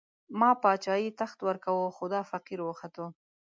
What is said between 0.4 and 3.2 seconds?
باچايي، تخت ورکوو، خو دا فقير وختو